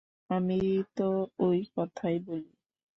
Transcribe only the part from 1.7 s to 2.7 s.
কথাই বলি।